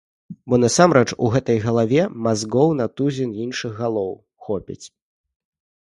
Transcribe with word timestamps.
Бо 0.53 0.57
насамрэч 0.61 1.05
у 1.27 1.29
гэтай 1.35 1.59
галаве 1.67 2.07
мазгоў 2.27 2.73
на 2.81 2.89
тузін 2.97 3.37
іншых 3.47 3.71
галоў 3.85 4.11
хопіць. 4.49 4.83